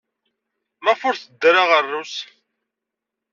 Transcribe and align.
Maɣef 0.83 1.01
ur 1.07 1.15
teddi 1.17 1.47
ara 1.49 1.63
ɣer 1.71 1.83
Rrus? 1.87 2.15